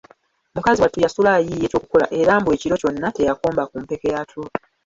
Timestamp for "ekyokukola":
1.67-2.05